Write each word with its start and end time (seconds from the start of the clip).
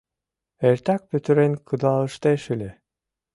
Эртак 0.67 1.01
пӱтырен 1.09 1.53
кудалыштеш 1.67 2.41
ыле. 2.53 2.69